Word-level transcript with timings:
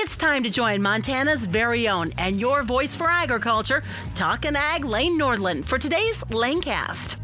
It's 0.00 0.16
time 0.16 0.44
to 0.44 0.50
join 0.50 0.80
Montana's 0.80 1.44
very 1.44 1.88
own 1.88 2.12
and 2.18 2.38
your 2.38 2.62
voice 2.62 2.94
for 2.94 3.10
agriculture, 3.10 3.82
Talkin' 4.14 4.54
Ag 4.54 4.84
Lane 4.84 5.18
Nordlund, 5.18 5.64
for 5.64 5.76
today's 5.76 6.22
Lanecast. 6.30 7.16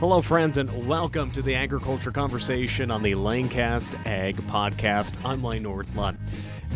Hello, 0.00 0.22
friends, 0.22 0.56
and 0.56 0.86
welcome 0.88 1.30
to 1.32 1.42
the 1.42 1.54
Agriculture 1.54 2.10
Conversation 2.10 2.90
on 2.90 3.02
the 3.02 3.12
Lanecast 3.12 4.06
Ag 4.06 4.36
Podcast. 4.48 5.14
I'm 5.26 5.44
Lane 5.44 5.64
Nordlund. 5.64 6.16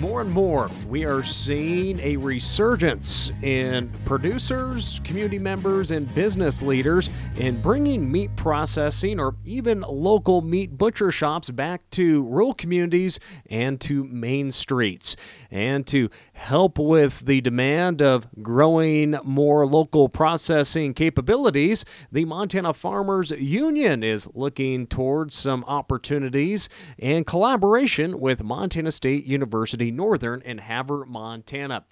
More 0.01 0.23
and 0.23 0.31
more, 0.33 0.71
we 0.89 1.05
are 1.05 1.23
seeing 1.23 2.01
a 2.01 2.17
resurgence 2.17 3.31
in 3.43 3.93
producers, 4.07 4.99
community 5.05 5.39
members, 5.39 5.91
and 5.91 6.13
business 6.15 6.63
leaders 6.63 7.11
in 7.37 7.61
bringing 7.61 8.11
meat 8.11 8.35
processing 8.35 9.21
or 9.21 9.35
even 9.45 9.83
local 9.83 10.41
meat 10.41 10.79
butcher 10.79 11.11
shops 11.11 11.51
back 11.51 11.83
to 11.91 12.23
rural 12.23 12.55
communities 12.55 13.21
and 13.51 13.79
to 13.83 14.05
main 14.05 14.51
streets. 14.51 15.17
And 15.51 15.87
to 15.89 16.09
help 16.33 16.79
with 16.79 17.27
the 17.27 17.43
demand 17.43 18.01
of 18.01 18.27
growing 18.41 19.19
more 19.23 19.67
local 19.67 20.09
processing 20.09 20.95
capabilities, 20.95 21.85
the 22.11 22.25
Montana 22.25 22.73
Farmers 22.73 23.33
Union 23.33 24.03
is 24.03 24.27
looking 24.35 24.87
towards 24.87 25.35
some 25.35 25.63
opportunities 25.65 26.71
and 26.99 27.27
collaboration 27.27 28.19
with 28.19 28.43
Montana 28.43 28.93
State 28.93 29.27
University 29.27 29.90
Northern 29.91 30.43
in 30.43 30.59
Havre, 30.59 31.07
Montana. 31.07 31.85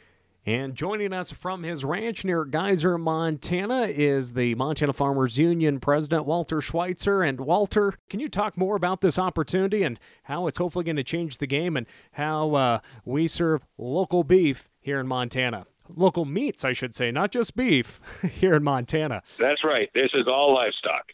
And 0.49 0.75
joining 0.75 1.13
us 1.13 1.31
from 1.31 1.63
his 1.63 1.85
ranch 1.85 2.25
near 2.25 2.47
Geyser, 2.47 2.97
Montana, 2.97 3.83
is 3.83 4.33
the 4.33 4.55
Montana 4.55 4.95
Farmers 4.95 5.37
Union 5.37 5.79
President, 5.79 6.25
Walter 6.25 6.63
Schweitzer. 6.63 7.23
And 7.23 7.39
Walter, 7.39 7.93
can 8.09 8.19
you 8.19 8.31
talk 8.31 8.57
more 8.57 8.75
about 8.75 9.03
this 9.03 9.19
opportunity 9.19 9.83
and 9.83 10.01
how 10.23 10.47
it's 10.47 10.57
hopefully 10.57 10.87
going 10.87 10.97
to 10.97 11.05
change 11.05 11.37
the 11.37 11.47
game 11.47 11.77
and 11.77 11.87
how 12.13 12.55
uh, 12.55 12.79
we 13.05 13.29
serve 13.29 13.67
local 13.77 14.25
beef 14.25 14.71
here 14.81 14.99
in 14.99 15.07
Montana? 15.07 15.67
Local 15.95 16.25
meats, 16.25 16.65
I 16.65 16.73
should 16.73 16.95
say, 16.95 17.11
not 17.11 17.31
just 17.31 17.55
beef 17.55 18.01
here 18.23 18.55
in 18.55 18.65
Montana. 18.65 19.23
That's 19.39 19.63
right. 19.63 19.91
This 19.95 20.13
is 20.15 20.27
all 20.27 20.55
livestock. 20.55 21.05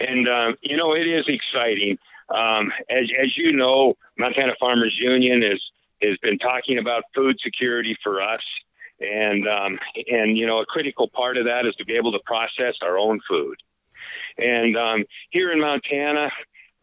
And, 0.00 0.28
um, 0.28 0.56
you 0.60 0.76
know, 0.76 0.92
it 0.92 1.06
is 1.06 1.24
exciting. 1.28 1.96
Um, 2.28 2.70
as, 2.90 3.10
as 3.18 3.38
you 3.38 3.52
know, 3.52 3.94
Montana 4.18 4.52
Farmers 4.60 4.96
Union 5.00 5.42
is 5.42 5.62
has 6.02 6.18
been 6.18 6.38
talking 6.38 6.78
about 6.78 7.04
food 7.14 7.38
security 7.40 7.96
for 8.02 8.22
us. 8.22 8.42
And, 9.00 9.48
um, 9.48 9.78
and, 10.10 10.38
you 10.38 10.46
know, 10.46 10.60
a 10.60 10.66
critical 10.66 11.08
part 11.08 11.36
of 11.36 11.44
that 11.46 11.66
is 11.66 11.74
to 11.76 11.84
be 11.84 11.96
able 11.96 12.12
to 12.12 12.20
process 12.24 12.74
our 12.82 12.98
own 12.98 13.20
food. 13.28 13.56
And 14.38 14.76
um, 14.76 15.04
here 15.30 15.52
in 15.52 15.60
Montana, 15.60 16.30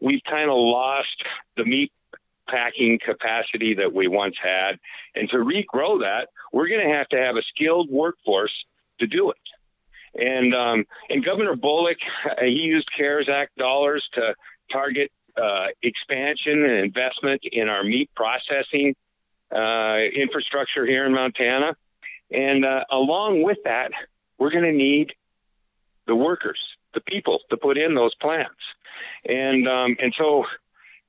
we've 0.00 0.22
kind 0.28 0.50
of 0.50 0.56
lost 0.56 1.24
the 1.56 1.64
meat 1.64 1.92
packing 2.48 2.98
capacity 3.04 3.74
that 3.74 3.92
we 3.92 4.08
once 4.08 4.36
had. 4.42 4.78
And 5.14 5.28
to 5.30 5.36
regrow 5.36 6.00
that, 6.00 6.28
we're 6.52 6.68
going 6.68 6.86
to 6.86 6.94
have 6.94 7.08
to 7.08 7.16
have 7.16 7.36
a 7.36 7.42
skilled 7.54 7.88
workforce 7.90 8.52
to 8.98 9.06
do 9.06 9.30
it. 9.30 9.36
And 10.14 10.54
um, 10.54 10.84
and 11.08 11.24
Governor 11.24 11.54
Bullock, 11.54 11.98
he 12.40 12.48
used 12.48 12.88
CARES 12.96 13.28
Act 13.32 13.56
dollars 13.56 14.06
to 14.14 14.34
target 14.72 15.12
uh, 15.40 15.66
expansion 15.82 16.64
and 16.64 16.84
investment 16.84 17.40
in 17.52 17.68
our 17.68 17.84
meat 17.84 18.10
processing 18.16 18.88
uh, 18.90 19.09
infrastructure 19.52 20.86
here 20.86 21.06
in 21.06 21.12
Montana. 21.12 21.76
And 22.30 22.64
uh, 22.64 22.84
along 22.90 23.42
with 23.42 23.58
that, 23.64 23.90
we're 24.38 24.50
going 24.50 24.64
to 24.64 24.72
need 24.72 25.12
the 26.06 26.14
workers, 26.14 26.58
the 26.94 27.00
people 27.00 27.40
to 27.50 27.56
put 27.56 27.76
in 27.76 27.94
those 27.94 28.14
plants. 28.16 28.60
And 29.24 29.68
um, 29.68 29.96
and 30.00 30.14
so, 30.16 30.44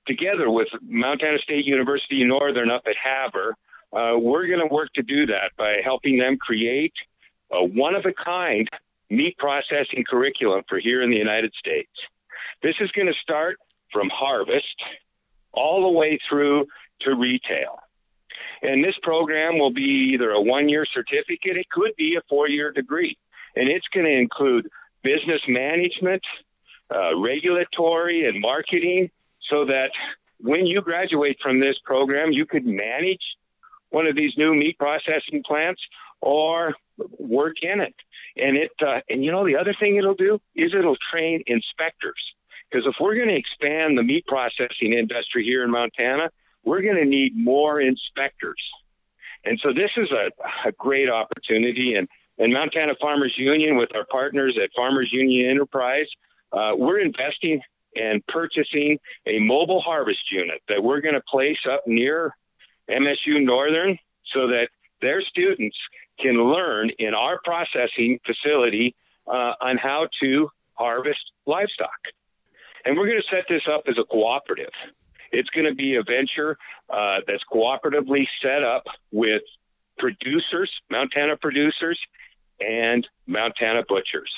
together 0.08 0.50
with 0.50 0.68
Montana 0.82 1.38
State 1.40 1.66
University 1.66 2.24
Northern 2.24 2.70
up 2.70 2.84
at 2.88 2.96
Havre, 3.02 3.56
uh, 3.94 4.18
we're 4.18 4.48
going 4.48 4.68
to 4.68 4.74
work 4.74 4.92
to 4.94 5.04
do 5.04 5.26
that 5.28 5.52
by 5.58 5.78
helping 5.84 6.18
them 6.18 6.38
create 6.38 6.94
a 7.52 7.64
one 7.64 7.96
of 7.96 8.06
a 8.06 8.14
kind 8.14 8.68
meat 9.10 9.38
processing 9.38 10.04
curriculum 10.08 10.64
for 10.68 10.80
here 10.80 11.02
in 11.02 11.10
the 11.10 11.18
United 11.18 11.54
States. 11.54 11.92
This 12.64 12.76
is 12.80 12.92
going 12.92 13.08
to 13.08 13.20
start 13.22 13.58
from 13.92 14.10
harvest 14.10 14.76
all 15.52 15.82
the 15.82 15.98
way 15.98 16.18
through 16.30 16.68
to 17.02 17.16
retail. 17.16 17.80
And 18.62 18.84
this 18.84 18.96
program 19.02 19.58
will 19.58 19.74
be 19.74 20.12
either 20.14 20.32
a 20.32 20.42
one 20.42 20.70
year 20.70 20.86
certificate, 20.94 21.58
it 21.58 21.70
could 21.70 21.96
be 21.98 22.16
a 22.16 22.22
four 22.30 22.48
year 22.48 22.72
degree. 22.72 23.18
And 23.56 23.68
it's 23.68 23.88
going 23.94 24.06
to 24.06 24.12
include 24.12 24.70
business 25.04 25.42
management, 25.48 26.22
uh, 26.94 27.18
regulatory, 27.18 28.28
and 28.28 28.40
marketing 28.40 29.10
so 29.50 29.66
that 29.66 29.90
when 30.40 30.66
you 30.66 30.82
graduate 30.82 31.38
from 31.42 31.60
this 31.60 31.76
program, 31.84 32.32
you 32.32 32.46
could 32.46 32.66
manage 32.66 33.22
one 33.90 34.08
of 34.08 34.16
these 34.16 34.34
new 34.38 34.54
meat 34.56 34.78
processing 34.78 35.44
plants 35.46 35.82
or 36.22 36.76
work 37.20 37.56
in 37.62 37.82
it. 37.82 37.96
And 38.38 38.56
it, 38.58 38.72
uh, 38.82 39.02
and 39.10 39.24
you 39.24 39.32
know, 39.32 39.46
the 39.46 39.58
other 39.58 39.76
thing 39.80 39.98
it'll 39.98 40.16
do 40.16 40.40
is 40.56 40.74
it'll 40.74 40.98
train 41.12 41.44
inspectors. 41.48 42.22
Because 42.70 42.88
if 42.88 42.96
we're 43.02 43.16
going 43.16 43.28
to 43.28 43.36
expand 43.36 43.98
the 43.98 44.04
meat 44.04 44.26
processing 44.28 44.94
industry 44.94 45.44
here 45.44 45.64
in 45.64 45.72
Montana, 45.72 46.30
we're 46.64 46.82
going 46.82 46.96
to 46.96 47.06
need 47.06 47.36
more 47.36 47.82
inspectors. 47.82 48.62
And 49.44 49.60
so 49.64 49.74
this 49.74 49.92
is 49.98 50.10
a, 50.12 50.32
a 50.68 50.72
great 50.74 51.10
opportunity. 51.10 51.96
And, 51.96 52.08
and 52.38 52.54
Montana 52.54 52.94
Farmers 53.00 53.34
Union, 53.38 53.76
with 53.76 53.96
our 53.96 54.06
partners 54.06 54.58
at 54.62 54.70
Farmers 54.76 55.10
Union 55.12 55.50
Enterprise, 55.50 56.08
uh, 56.52 56.72
we're 56.76 57.00
investing 57.00 57.62
and 57.96 58.26
purchasing 58.28 59.00
a 59.26 59.40
mobile 59.40 59.82
harvest 59.82 60.32
unit 60.32 60.62
that 60.70 60.82
we're 60.84 61.02
going 61.02 61.16
to 61.16 61.24
place 61.30 61.60
up 61.70 61.84
near 61.88 62.36
MSU 62.90 63.44
Northern 63.44 63.98
so 64.34 64.48
that 64.48 64.70
their 65.02 65.22
students 65.22 65.78
can 66.20 66.52
learn 66.52 66.92
in 67.00 67.14
our 67.14 67.40
processing 67.44 68.20
facility 68.26 68.96
uh, 69.28 69.54
on 69.62 69.78
how 69.78 70.08
to 70.22 70.50
harvest 70.74 71.32
livestock. 71.46 71.90
And 72.86 72.98
we're 72.98 73.08
going 73.08 73.22
to 73.22 73.36
set 73.36 73.46
this 73.50 73.64
up 73.72 73.84
as 73.88 73.98
a 73.98 74.04
cooperative. 74.04 74.72
It's 75.32 75.50
going 75.50 75.66
to 75.66 75.76
be 75.76 75.96
a 75.96 76.04
venture 76.04 76.58
uh, 76.90 77.20
that's 77.28 77.44
cooperatively 77.52 78.28
set 78.42 78.64
up 78.64 78.84
with 79.12 79.42
producers, 79.98 80.70
Montana 80.90 81.38
producers, 81.38 82.00
and 82.60 83.08
Montana 83.28 83.84
butchers. 83.88 84.32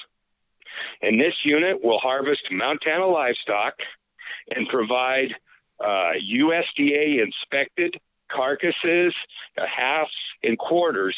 And 1.01 1.19
this 1.19 1.33
unit 1.43 1.83
will 1.83 1.99
harvest 1.99 2.41
Montana 2.51 3.07
livestock 3.07 3.75
and 4.55 4.67
provide 4.67 5.35
uh, 5.79 6.13
USDA 6.31 7.23
inspected 7.23 7.99
carcasses, 8.31 9.13
uh, 9.57 9.65
halves, 9.65 10.11
and 10.43 10.57
quarters 10.57 11.15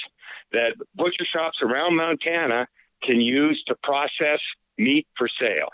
that 0.52 0.75
butcher 0.96 1.25
shops 1.25 1.59
around 1.62 1.96
Montana 1.96 2.68
can 3.03 3.22
use 3.22 3.62
to 3.68 3.75
process 3.84 4.40
meat 4.78 5.07
for 5.18 5.30
sale. 5.40 5.69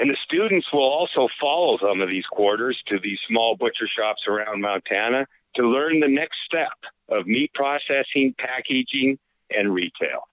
And 0.00 0.08
the 0.08 0.16
students 0.24 0.72
will 0.72 0.80
also 0.80 1.28
follow 1.38 1.76
some 1.76 2.00
of 2.00 2.08
these 2.08 2.24
quarters 2.24 2.82
to 2.86 2.98
these 2.98 3.18
small 3.28 3.54
butcher 3.54 3.86
shops 3.86 4.22
around 4.26 4.62
Montana 4.62 5.26
to 5.56 5.62
learn 5.62 6.00
the 6.00 6.08
next 6.08 6.38
step 6.46 6.72
of 7.10 7.26
meat 7.26 7.52
processing, 7.52 8.34
packaging, 8.38 9.18
and 9.50 9.74
retail. 9.74 10.26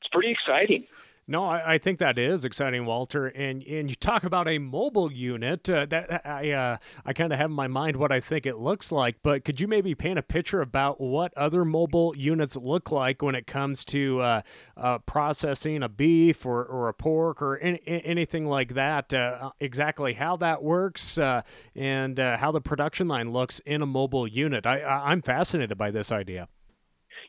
It's 0.00 0.08
pretty 0.10 0.30
exciting. 0.30 0.86
No, 1.28 1.44
I, 1.44 1.74
I, 1.74 1.78
think 1.78 2.00
that 2.00 2.18
is 2.18 2.44
exciting, 2.44 2.84
Walter. 2.84 3.28
And 3.28 3.62
and 3.62 3.88
you 3.88 3.94
talk 3.94 4.24
about 4.24 4.48
a 4.48 4.58
mobile 4.58 5.10
unit 5.12 5.70
uh, 5.70 5.86
that 5.86 6.26
I 6.26 6.50
uh, 6.50 6.76
I 7.06 7.12
kind 7.12 7.32
of 7.32 7.38
have 7.38 7.48
in 7.48 7.54
my 7.54 7.68
mind 7.68 7.96
what 7.96 8.10
I 8.10 8.18
think 8.18 8.44
it 8.44 8.58
looks 8.58 8.90
like. 8.90 9.18
But 9.22 9.44
could 9.44 9.60
you 9.60 9.68
maybe 9.68 9.94
paint 9.94 10.18
a 10.18 10.22
picture 10.22 10.60
about 10.60 11.00
what 11.00 11.32
other 11.36 11.64
mobile 11.64 12.12
units 12.16 12.56
look 12.56 12.90
like 12.90 13.22
when 13.22 13.36
it 13.36 13.46
comes 13.46 13.84
to 13.86 14.20
uh, 14.20 14.42
uh 14.76 14.98
processing 14.98 15.84
a 15.84 15.88
beef 15.88 16.44
or, 16.44 16.64
or 16.64 16.88
a 16.88 16.94
pork 16.94 17.40
or 17.40 17.56
any, 17.58 17.80
anything 17.86 18.46
like 18.46 18.74
that? 18.74 19.14
Uh, 19.14 19.52
exactly 19.60 20.14
how 20.14 20.36
that 20.38 20.60
works 20.64 21.18
uh, 21.18 21.42
and 21.76 22.18
how 22.18 22.50
the 22.50 22.60
production 22.60 23.06
line 23.06 23.32
looks 23.32 23.60
in 23.60 23.80
a 23.80 23.86
mobile 23.86 24.26
unit. 24.26 24.66
I, 24.66 24.80
I 24.80 25.12
I'm 25.12 25.22
fascinated 25.22 25.78
by 25.78 25.92
this 25.92 26.10
idea. 26.10 26.48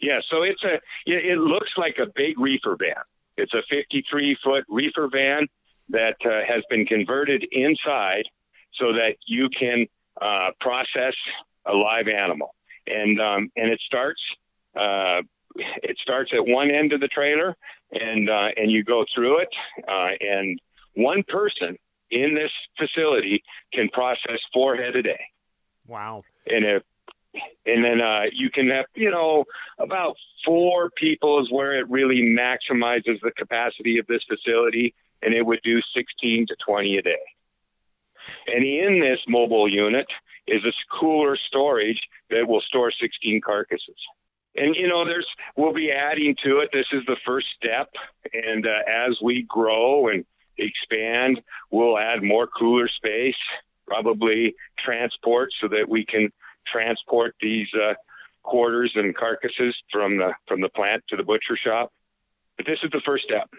Yeah, 0.01 0.19
so 0.31 0.41
it's 0.41 0.63
a 0.63 0.81
it 1.05 1.37
looks 1.37 1.69
like 1.77 1.97
a 2.01 2.07
big 2.15 2.39
reefer 2.39 2.75
van. 2.75 2.95
It's 3.37 3.53
a 3.53 3.63
53 3.69 4.37
foot 4.43 4.65
reefer 4.69 5.09
van 5.11 5.47
that 5.89 6.15
uh, 6.25 6.41
has 6.47 6.63
been 6.69 6.85
converted 6.85 7.45
inside 7.51 8.23
so 8.73 8.93
that 8.93 9.15
you 9.27 9.49
can 9.49 9.85
uh, 10.21 10.49
process 10.59 11.13
a 11.65 11.73
live 11.73 12.07
animal. 12.07 12.55
And, 12.87 13.19
um, 13.21 13.51
and 13.55 13.71
it 13.71 13.79
starts, 13.85 14.21
uh, 14.75 15.21
it 15.55 15.97
starts 16.01 16.31
at 16.33 16.45
one 16.45 16.71
end 16.71 16.93
of 16.93 16.99
the 16.99 17.07
trailer 17.07 17.55
and, 17.91 18.29
uh, 18.29 18.49
and 18.57 18.71
you 18.71 18.83
go 18.83 19.05
through 19.13 19.39
it. 19.39 19.49
Uh, 19.87 20.09
and 20.19 20.59
one 20.95 21.23
person 21.27 21.77
in 22.11 22.35
this 22.35 22.51
facility 22.77 23.43
can 23.73 23.89
process 23.89 24.39
four 24.53 24.75
head 24.75 24.95
a 24.95 25.01
day. 25.01 25.19
Wow. 25.87 26.23
And 26.47 26.65
if 26.65 26.83
and 27.65 27.83
then 27.83 28.01
uh, 28.01 28.23
you 28.31 28.49
can 28.49 28.69
have 28.69 28.85
you 28.95 29.09
know 29.09 29.45
about 29.79 30.15
four 30.45 30.89
people 30.91 31.41
is 31.41 31.51
where 31.51 31.77
it 31.79 31.89
really 31.89 32.21
maximizes 32.21 33.19
the 33.21 33.31
capacity 33.37 33.97
of 33.97 34.07
this 34.07 34.23
facility 34.27 34.93
and 35.21 35.33
it 35.33 35.45
would 35.45 35.61
do 35.63 35.81
16 35.95 36.47
to 36.47 36.55
20 36.65 36.97
a 36.97 37.01
day. 37.01 37.15
And 38.47 38.63
in 38.63 38.99
this 38.99 39.19
mobile 39.27 39.67
unit 39.67 40.07
is 40.47 40.63
a 40.65 40.71
cooler 40.99 41.37
storage 41.47 42.01
that 42.29 42.47
will 42.47 42.61
store 42.61 42.91
16 42.91 43.41
carcasses. 43.41 43.95
And 44.55 44.75
you 44.75 44.87
know, 44.87 45.03
there's 45.05 45.27
we'll 45.55 45.73
be 45.73 45.91
adding 45.91 46.35
to 46.43 46.59
it. 46.59 46.69
This 46.71 46.85
is 46.91 47.01
the 47.07 47.17
first 47.25 47.47
step, 47.57 47.89
and 48.33 48.67
uh, 48.67 48.79
as 48.87 49.17
we 49.21 49.47
grow 49.49 50.09
and 50.09 50.25
expand, 50.59 51.41
we'll 51.71 51.97
add 51.97 52.21
more 52.21 52.45
cooler 52.45 52.87
space, 52.87 53.35
probably 53.87 54.53
transport, 54.77 55.49
so 55.59 55.67
that 55.69 55.89
we 55.89 56.05
can 56.05 56.31
transport 56.71 57.35
these 57.41 57.67
uh, 57.73 57.93
quarters 58.43 58.91
and 58.95 59.15
carcasses 59.15 59.75
from 59.91 60.17
the 60.17 60.31
from 60.47 60.61
the 60.61 60.69
plant 60.69 61.03
to 61.09 61.15
the 61.15 61.23
butcher 61.23 61.57
shop. 61.57 61.91
But 62.57 62.65
this 62.65 62.79
is 62.83 62.91
the 62.91 63.01
first 63.05 63.23
step, 63.23 63.49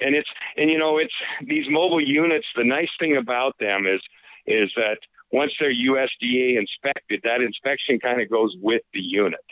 and 0.00 0.14
it's 0.14 0.28
and 0.56 0.70
you 0.70 0.78
know 0.78 0.98
it's 0.98 1.14
these 1.46 1.66
mobile 1.68 2.00
units. 2.00 2.46
The 2.56 2.64
nice 2.64 2.90
thing 2.98 3.16
about 3.16 3.56
them 3.58 3.86
is 3.86 4.00
is 4.46 4.70
that 4.76 4.98
once 5.32 5.52
they're 5.60 5.72
USDA 5.72 6.58
inspected, 6.58 7.20
that 7.22 7.40
inspection 7.40 8.00
kind 8.00 8.20
of 8.20 8.28
goes 8.28 8.56
with 8.60 8.82
the 8.92 9.00
unit 9.00 9.44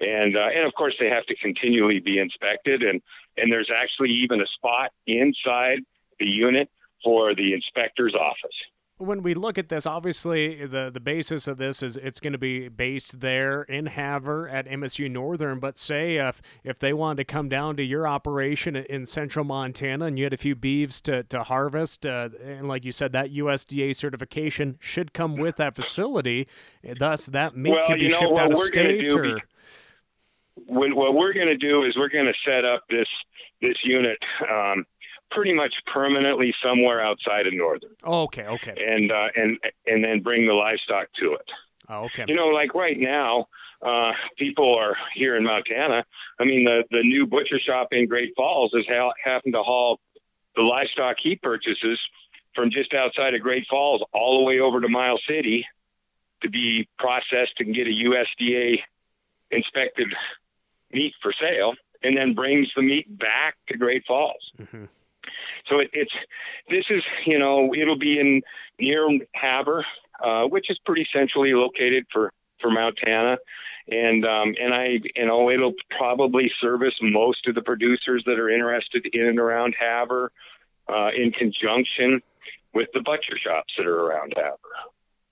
and 0.00 0.36
uh, 0.36 0.48
and 0.54 0.66
of 0.66 0.74
course 0.74 0.94
they 0.98 1.08
have 1.08 1.24
to 1.26 1.36
continually 1.36 2.00
be 2.00 2.18
inspected 2.18 2.82
and 2.82 3.00
and 3.36 3.52
there's 3.52 3.70
actually 3.74 4.10
even 4.10 4.40
a 4.40 4.46
spot 4.46 4.90
inside 5.06 5.78
the 6.18 6.26
unit 6.26 6.68
for 7.04 7.34
the 7.34 7.52
inspector's 7.52 8.14
office 8.14 8.56
when 8.98 9.22
we 9.22 9.34
look 9.34 9.58
at 9.58 9.68
this, 9.68 9.86
obviously 9.86 10.64
the 10.64 10.90
the 10.92 11.00
basis 11.00 11.46
of 11.46 11.58
this 11.58 11.82
is 11.82 11.96
it's 11.98 12.18
going 12.18 12.32
to 12.32 12.38
be 12.38 12.68
based 12.68 13.20
there 13.20 13.62
in 13.62 13.86
Havre 13.86 14.48
at 14.48 14.66
MSU 14.66 15.10
Northern. 15.10 15.58
But 15.58 15.78
say 15.78 16.16
if 16.16 16.40
if 16.64 16.78
they 16.78 16.92
wanted 16.92 17.18
to 17.18 17.24
come 17.24 17.48
down 17.48 17.76
to 17.76 17.82
your 17.82 18.08
operation 18.08 18.74
in 18.74 19.04
central 19.04 19.44
Montana 19.44 20.06
and 20.06 20.18
you 20.18 20.24
had 20.24 20.32
a 20.32 20.38
few 20.38 20.54
beeves 20.54 21.00
to 21.02 21.22
to 21.24 21.42
harvest, 21.42 22.06
uh, 22.06 22.30
and 22.42 22.68
like 22.68 22.84
you 22.84 22.92
said, 22.92 23.12
that 23.12 23.30
USDA 23.30 23.94
certification 23.94 24.78
should 24.80 25.12
come 25.12 25.36
with 25.36 25.56
that 25.56 25.74
facility. 25.74 26.48
Thus, 26.98 27.26
that 27.26 27.56
meat 27.56 27.72
well, 27.72 27.86
can 27.86 27.98
be 27.98 28.08
shipped 28.08 28.38
out 28.38 28.52
of 28.52 28.56
state. 28.56 29.12
Or 29.12 29.40
what 30.66 31.14
we're 31.14 31.34
going 31.34 31.48
to 31.48 31.56
do 31.56 31.84
is 31.84 31.96
we're 31.96 32.08
going 32.08 32.26
to 32.26 32.34
set 32.44 32.64
up 32.64 32.84
this 32.88 33.08
this 33.60 33.76
unit 33.84 34.18
um, 34.50 34.84
pretty 35.30 35.52
much 35.52 35.74
permanently 35.92 36.54
somewhere 36.62 37.00
outside 37.00 37.46
of 37.46 37.54
northern. 37.54 37.90
Oh, 38.04 38.22
okay, 38.22 38.46
okay. 38.46 38.74
And 38.76 39.10
uh, 39.10 39.28
and 39.34 39.58
and 39.86 40.04
then 40.04 40.22
bring 40.22 40.46
the 40.46 40.54
livestock 40.54 41.08
to 41.20 41.34
it. 41.34 41.50
Oh, 41.88 42.04
okay. 42.04 42.24
You 42.26 42.34
know, 42.34 42.48
like 42.48 42.74
right 42.74 42.98
now, 42.98 43.46
uh, 43.82 44.12
people 44.38 44.76
are 44.76 44.96
here 45.14 45.36
in 45.36 45.44
Montana. 45.44 46.04
I 46.40 46.44
mean, 46.44 46.64
the 46.64 46.84
the 46.90 47.02
new 47.02 47.26
butcher 47.26 47.58
shop 47.60 47.88
in 47.92 48.06
Great 48.06 48.32
Falls 48.36 48.72
is 48.74 48.86
ha- 48.88 49.12
having 49.22 49.52
to 49.52 49.62
haul 49.62 50.00
the 50.54 50.62
livestock 50.62 51.16
he 51.22 51.36
purchases 51.36 52.00
from 52.54 52.70
just 52.70 52.94
outside 52.94 53.34
of 53.34 53.42
Great 53.42 53.66
Falls 53.68 54.02
all 54.12 54.38
the 54.38 54.44
way 54.44 54.58
over 54.60 54.80
to 54.80 54.88
Miles 54.88 55.22
City 55.28 55.66
to 56.42 56.50
be 56.50 56.88
processed 56.98 57.54
and 57.58 57.74
get 57.74 57.86
a 57.86 57.90
USDA 57.90 58.78
inspected 59.50 60.08
meat 60.92 61.14
for 61.22 61.32
sale 61.38 61.74
and 62.02 62.16
then 62.16 62.34
brings 62.34 62.68
the 62.74 62.82
meat 62.82 63.06
back 63.18 63.56
to 63.68 63.76
Great 63.76 64.04
Falls. 64.06 64.52
Mm-hmm. 64.58 64.84
So 65.68 65.80
it, 65.80 65.90
it's 65.92 66.14
this 66.68 66.84
is 66.90 67.02
you 67.24 67.38
know 67.38 67.74
it'll 67.74 67.98
be 67.98 68.18
in 68.18 68.42
near 68.78 69.08
Havre, 69.34 69.84
uh, 70.22 70.44
which 70.44 70.70
is 70.70 70.78
pretty 70.84 71.06
centrally 71.12 71.54
located 71.54 72.06
for 72.12 72.32
for 72.60 72.70
Montana, 72.70 73.38
and 73.88 74.24
um, 74.24 74.54
and 74.60 74.74
I 74.74 74.98
you 75.14 75.26
know 75.26 75.50
it'll 75.50 75.74
probably 75.96 76.50
service 76.60 76.94
most 77.00 77.46
of 77.46 77.54
the 77.54 77.62
producers 77.62 78.22
that 78.26 78.38
are 78.38 78.50
interested 78.50 79.06
in 79.12 79.26
and 79.26 79.38
around 79.38 79.74
Havre, 79.78 80.30
uh, 80.88 81.10
in 81.16 81.32
conjunction 81.32 82.20
with 82.74 82.88
the 82.94 83.00
butcher 83.00 83.38
shops 83.38 83.74
that 83.76 83.86
are 83.86 84.06
around 84.06 84.34
Havre. 84.36 84.56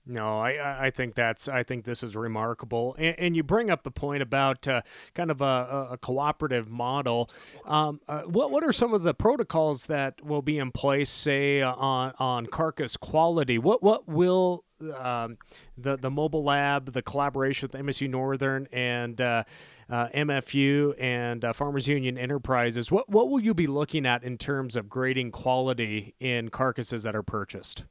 No, 0.07 0.39
I, 0.39 0.87
I 0.87 0.91
think 0.91 1.15
that's 1.15 1.47
I 1.47 1.63
think 1.63 1.83
this 1.83 2.03
is 2.03 2.15
remarkable, 2.15 2.95
and, 2.99 3.15
and 3.17 3.35
you 3.35 3.41
bring 3.41 3.71
up 3.71 3.83
the 3.83 3.91
point 3.91 4.21
about 4.21 4.67
uh, 4.67 4.81
kind 5.15 5.31
of 5.31 5.41
a, 5.41 5.87
a 5.91 5.97
cooperative 5.97 6.69
model. 6.69 7.29
Um, 7.65 7.99
uh, 8.07 8.21
what 8.21 8.51
what 8.51 8.63
are 8.63 8.71
some 8.71 8.93
of 8.93 9.01
the 9.01 9.15
protocols 9.15 9.87
that 9.87 10.23
will 10.23 10.43
be 10.43 10.59
in 10.59 10.71
place, 10.71 11.09
say 11.09 11.61
on 11.61 12.13
on 12.19 12.45
carcass 12.45 12.97
quality? 12.97 13.57
What 13.57 13.81
what 13.81 14.07
will 14.07 14.63
um, 14.95 15.37
the 15.75 15.97
the 15.97 16.11
mobile 16.11 16.43
lab, 16.43 16.93
the 16.93 17.01
collaboration 17.01 17.67
with 17.71 17.81
MSU 17.81 18.07
Northern 18.07 18.67
and 18.71 19.19
uh, 19.19 19.43
uh 19.89 20.09
MFU 20.09 21.01
and 21.01 21.43
uh, 21.43 21.51
Farmers 21.51 21.87
Union 21.87 22.15
Enterprises? 22.15 22.91
What 22.91 23.09
what 23.09 23.29
will 23.29 23.39
you 23.39 23.55
be 23.55 23.65
looking 23.65 24.05
at 24.05 24.23
in 24.23 24.37
terms 24.37 24.75
of 24.75 24.87
grading 24.87 25.31
quality 25.31 26.13
in 26.19 26.49
carcasses 26.49 27.01
that 27.03 27.15
are 27.15 27.23
purchased? 27.23 27.85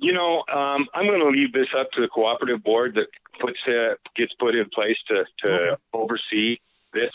You 0.00 0.12
know, 0.12 0.42
um, 0.52 0.86
I'm 0.94 1.06
going 1.06 1.20
to 1.20 1.28
leave 1.28 1.52
this 1.52 1.68
up 1.78 1.90
to 1.92 2.00
the 2.00 2.08
cooperative 2.08 2.62
board 2.64 2.94
that 2.94 3.06
puts 3.40 3.58
uh, 3.68 3.94
gets 4.16 4.32
put 4.38 4.54
in 4.54 4.68
place 4.74 4.96
to 5.08 5.24
to 5.42 5.48
okay. 5.48 5.82
oversee 5.92 6.58
this. 6.92 7.10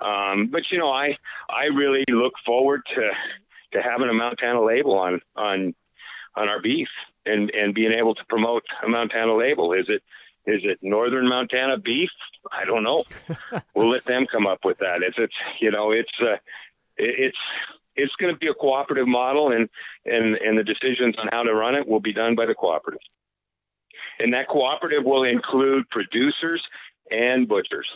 Um, 0.00 0.48
but 0.50 0.62
you 0.70 0.78
know, 0.78 0.90
I 0.90 1.16
I 1.48 1.66
really 1.66 2.04
look 2.08 2.34
forward 2.44 2.82
to 2.94 3.10
to 3.72 3.82
having 3.82 4.08
a 4.08 4.12
Montana 4.12 4.62
label 4.62 4.98
on 4.98 5.20
on 5.36 5.74
on 6.34 6.48
our 6.48 6.60
beef 6.60 6.88
and 7.24 7.50
and 7.50 7.74
being 7.74 7.92
able 7.92 8.14
to 8.14 8.24
promote 8.28 8.64
a 8.82 8.88
Montana 8.88 9.34
label. 9.34 9.72
Is 9.72 9.86
it 9.88 10.02
is 10.46 10.62
it 10.64 10.78
Northern 10.82 11.28
Montana 11.28 11.78
beef? 11.78 12.10
I 12.52 12.64
don't 12.64 12.82
know. 12.84 13.04
we'll 13.74 13.90
let 13.90 14.04
them 14.04 14.26
come 14.26 14.46
up 14.46 14.64
with 14.64 14.78
that. 14.78 15.02
It's 15.02 15.18
it's 15.18 15.34
you 15.60 15.70
know 15.70 15.92
it's 15.92 16.12
uh, 16.20 16.36
it's 16.96 17.38
it's 17.96 18.14
going 18.16 18.32
to 18.32 18.38
be 18.38 18.48
a 18.48 18.54
cooperative 18.54 19.08
model, 19.08 19.52
and 19.52 19.68
and 20.04 20.36
and 20.36 20.58
the 20.58 20.64
decisions 20.64 21.14
on 21.18 21.28
how 21.32 21.42
to 21.42 21.54
run 21.54 21.74
it 21.74 21.86
will 21.86 22.00
be 22.00 22.12
done 22.12 22.34
by 22.34 22.46
the 22.46 22.54
cooperative. 22.54 23.00
And 24.18 24.32
that 24.32 24.48
cooperative 24.48 25.04
will 25.04 25.24
include 25.24 25.88
producers 25.90 26.62
and 27.10 27.46
butchers. 27.46 27.88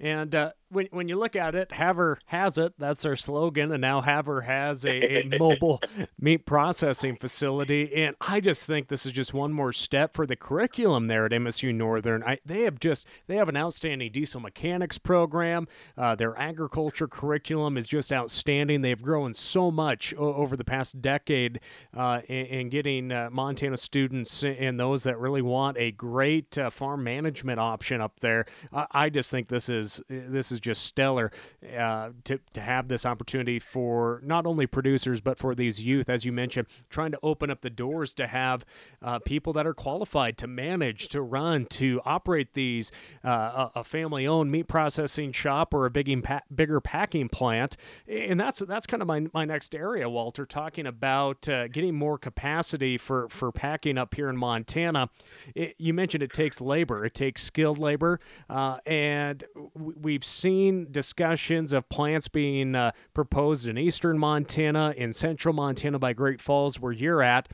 And 0.00 0.34
uh, 0.34 0.50
when 0.70 0.86
when 0.90 1.08
you 1.08 1.16
look 1.16 1.36
at 1.36 1.54
it, 1.54 1.72
Havre 1.72 2.18
has 2.26 2.58
it. 2.58 2.74
That's 2.78 3.04
our 3.04 3.16
slogan, 3.16 3.72
and 3.72 3.80
now 3.80 4.00
Havre 4.00 4.42
has 4.42 4.84
a, 4.84 4.90
a 4.90 5.22
mobile 5.38 5.80
meat 6.18 6.46
processing 6.46 7.16
facility. 7.16 7.94
And 7.94 8.16
I 8.20 8.40
just 8.40 8.66
think 8.66 8.88
this 8.88 9.06
is 9.06 9.12
just 9.12 9.32
one 9.32 9.52
more 9.52 9.72
step 9.72 10.14
for 10.14 10.26
the 10.26 10.36
curriculum 10.36 11.06
there 11.06 11.26
at 11.26 11.32
MSU 11.32 11.74
Northern. 11.74 12.22
I, 12.22 12.38
they 12.44 12.62
have 12.62 12.78
just 12.78 13.06
they 13.26 13.36
have 13.36 13.48
an 13.48 13.56
outstanding 13.56 14.12
diesel 14.12 14.40
mechanics 14.40 14.98
program. 14.98 15.68
Uh, 15.96 16.14
their 16.14 16.36
agriculture 16.38 17.08
curriculum 17.08 17.76
is 17.76 17.88
just 17.88 18.12
outstanding. 18.12 18.82
They've 18.82 19.00
grown 19.00 19.34
so 19.34 19.70
much 19.70 20.14
o- 20.16 20.34
over 20.34 20.56
the 20.56 20.64
past 20.64 21.00
decade 21.00 21.60
uh, 21.96 22.20
in, 22.28 22.46
in, 22.46 22.68
getting 22.68 23.10
uh, 23.12 23.28
Montana 23.32 23.76
students 23.76 24.44
and 24.44 24.78
those 24.78 25.04
that 25.04 25.18
really 25.18 25.42
want 25.42 25.76
a 25.78 25.90
great 25.92 26.58
uh, 26.58 26.70
farm 26.70 27.02
management 27.04 27.58
option 27.58 28.00
up 28.00 28.20
there. 28.20 28.46
I, 28.72 28.86
I 28.90 29.08
just 29.10 29.30
think 29.30 29.48
this 29.48 29.68
is 29.68 30.02
this 30.08 30.52
is 30.52 30.57
is 30.58 30.60
just 30.60 30.84
stellar 30.84 31.30
uh, 31.76 32.10
to, 32.24 32.40
to 32.52 32.60
have 32.60 32.88
this 32.88 33.06
opportunity 33.06 33.58
for 33.58 34.20
not 34.24 34.46
only 34.46 34.66
producers, 34.66 35.20
but 35.20 35.38
for 35.38 35.54
these 35.54 35.80
youth, 35.80 36.08
as 36.08 36.24
you 36.24 36.32
mentioned, 36.32 36.66
trying 36.90 37.12
to 37.12 37.18
open 37.22 37.50
up 37.50 37.60
the 37.60 37.70
doors 37.70 38.12
to 38.14 38.26
have 38.26 38.64
uh, 39.02 39.18
people 39.20 39.52
that 39.52 39.66
are 39.66 39.74
qualified 39.74 40.36
to 40.38 40.46
manage, 40.46 41.08
to 41.08 41.22
run, 41.22 41.64
to 41.66 42.00
operate 42.04 42.54
these, 42.54 42.90
uh, 43.24 43.68
a, 43.74 43.84
family 43.84 44.26
owned 44.26 44.50
meat 44.50 44.68
processing 44.68 45.32
shop 45.32 45.72
or 45.72 45.86
a 45.86 45.90
big, 45.90 46.08
bigger 46.54 46.80
packing 46.80 47.28
plant. 47.28 47.76
And 48.06 48.38
that's, 48.38 48.58
that's 48.60 48.86
kind 48.86 49.00
of 49.00 49.06
my, 49.06 49.26
my 49.32 49.44
next 49.44 49.74
area, 49.74 50.08
Walter, 50.08 50.44
talking 50.44 50.86
about 50.86 51.48
uh, 51.48 51.68
getting 51.68 51.94
more 51.94 52.18
capacity 52.18 52.98
for, 52.98 53.28
for 53.28 53.50
packing 53.52 53.96
up 53.96 54.14
here 54.14 54.28
in 54.28 54.36
Montana. 54.36 55.08
It, 55.54 55.74
you 55.78 55.94
mentioned 55.94 56.22
it 56.22 56.32
takes 56.32 56.60
labor, 56.60 57.04
it 57.04 57.14
takes 57.14 57.42
skilled 57.42 57.78
labor. 57.78 58.20
Uh, 58.50 58.78
and 58.84 59.44
we've 59.74 60.24
seen 60.24 60.47
seen 60.48 60.86
discussions 60.90 61.74
of 61.74 61.86
plants 61.90 62.26
being 62.26 62.74
uh, 62.74 62.90
proposed 63.12 63.68
in 63.68 63.76
eastern 63.76 64.18
Montana, 64.18 64.94
in 64.96 65.12
central 65.12 65.52
Montana 65.52 65.98
by 65.98 66.14
Great 66.14 66.40
Falls, 66.40 66.80
where 66.80 66.92
you're 66.92 67.22
at. 67.22 67.48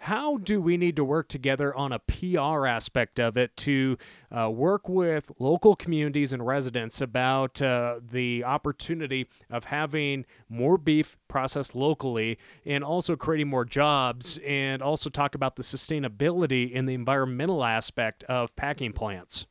How 0.00 0.38
do 0.38 0.60
we 0.60 0.76
need 0.76 0.96
to 0.96 1.04
work 1.04 1.28
together 1.28 1.72
on 1.72 1.92
a 1.92 2.00
PR 2.00 2.66
aspect 2.66 3.20
of 3.20 3.36
it 3.36 3.56
to 3.58 3.96
uh, 4.36 4.50
work 4.50 4.88
with 4.88 5.30
local 5.38 5.76
communities 5.76 6.32
and 6.32 6.44
residents 6.44 7.00
about 7.00 7.62
uh, 7.62 8.00
the 8.10 8.42
opportunity 8.42 9.28
of 9.48 9.66
having 9.66 10.26
more 10.48 10.76
beef 10.76 11.16
processed 11.28 11.76
locally 11.76 12.38
and 12.66 12.82
also 12.82 13.14
creating 13.14 13.46
more 13.46 13.64
jobs 13.64 14.40
and 14.44 14.82
also 14.82 15.08
talk 15.08 15.36
about 15.36 15.54
the 15.54 15.62
sustainability 15.62 16.76
and 16.76 16.88
the 16.88 16.94
environmental 16.94 17.62
aspect 17.62 18.24
of 18.24 18.56
packing 18.56 18.92
plants? 18.92 19.46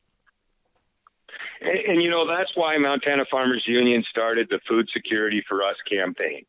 And, 1.62 1.78
and, 1.88 2.02
you 2.02 2.10
know, 2.10 2.26
that's 2.26 2.50
why 2.54 2.76
Montana 2.78 3.24
Farmers 3.30 3.64
Union 3.66 4.04
started 4.08 4.48
the 4.50 4.60
Food 4.68 4.88
Security 4.92 5.42
for 5.48 5.62
Us 5.62 5.76
campaign. 5.88 6.44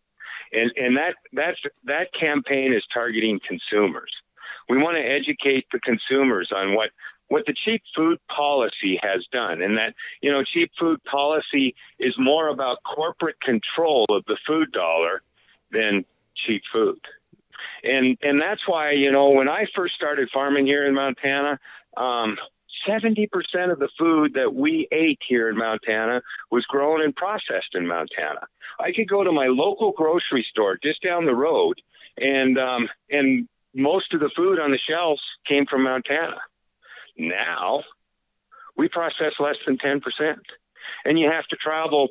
And, 0.52 0.72
and 0.76 0.98
that, 0.98 1.16
that's, 1.32 1.60
that 1.86 2.14
campaign 2.20 2.74
is 2.74 2.84
targeting 2.94 3.40
consumers. 3.48 4.12
We 4.70 4.78
want 4.78 4.98
to 4.98 5.04
educate 5.04 5.66
the 5.72 5.80
consumers 5.80 6.52
on 6.56 6.76
what, 6.76 6.92
what 7.28 7.46
the 7.46 7.54
cheap 7.66 7.82
food 7.96 8.20
policy 8.34 9.00
has 9.02 9.26
done. 9.32 9.62
And 9.62 9.78
that, 9.78 9.94
you 10.22 10.32
know, 10.32 10.44
cheap 10.44 10.72
food 10.80 11.04
policy 11.04 11.76
is 12.00 12.14
more 12.18 12.50
about 12.50 12.78
corporate 12.84 13.40
control 13.42 14.06
of 14.10 14.24
the 14.28 14.38
food 14.48 14.72
dollar 14.72 15.22
than 15.72 16.06
cheap 16.36 16.62
food. 16.72 17.00
And 17.84 18.18
and 18.22 18.42
that's 18.42 18.62
why 18.68 18.92
you 18.92 19.12
know 19.12 19.30
when 19.30 19.50
I 19.50 19.66
first 19.76 19.96
started 19.96 20.30
farming 20.34 20.66
here 20.66 20.86
in 20.88 20.94
Montana, 20.94 21.60
um, 21.98 22.38
70% 22.88 23.28
of 23.72 23.80
the 23.80 23.90
food 23.98 24.34
that 24.34 24.54
we 24.54 24.88
ate 24.92 25.20
here 25.28 25.50
in 25.50 25.58
Montana 25.58 26.22
was 26.52 26.66
grown 26.66 27.02
and 27.02 27.16
processed 27.16 27.74
in 27.74 27.88
Montana. 27.88 28.48
I 28.80 28.92
could 28.92 29.08
go 29.08 29.24
to 29.24 29.32
my 29.32 29.48
local 29.48 29.92
grocery 29.92 30.46
store 30.50 30.78
just 30.82 31.02
down 31.02 31.26
the 31.26 31.36
road, 31.36 31.82
and 32.18 32.58
um, 32.58 32.90
and 33.10 33.48
most 33.76 34.14
of 34.14 34.20
the 34.20 34.32
food 34.36 34.60
on 34.60 34.72
the 34.72 34.80
shelves 34.90 35.22
came 35.48 35.66
from 35.66 35.84
Montana. 35.84 36.38
Now, 37.18 37.84
we 38.78 38.90
process 38.90 39.34
less 39.40 39.56
than 39.66 39.78
10%. 39.78 40.02
And 41.06 41.20
you 41.20 41.30
have 41.30 41.48
to 41.48 41.56
travel 41.56 42.10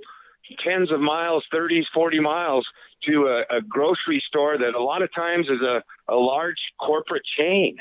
tens 0.64 0.90
of 0.90 1.00
miles, 1.00 1.44
30s, 1.52 1.84
40 1.94 2.20
miles 2.20 2.66
to 3.04 3.26
a, 3.26 3.56
a 3.56 3.60
grocery 3.62 4.22
store 4.26 4.58
that 4.58 4.74
a 4.74 4.82
lot 4.82 5.02
of 5.02 5.12
times 5.14 5.48
is 5.48 5.60
a, 5.60 5.82
a 6.08 6.16
large 6.16 6.60
corporate 6.80 7.24
chain. 7.38 7.76